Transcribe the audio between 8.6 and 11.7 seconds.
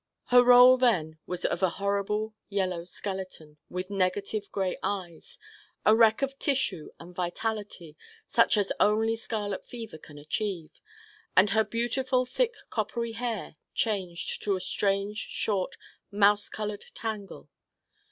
only scarlet fever can achieve, and her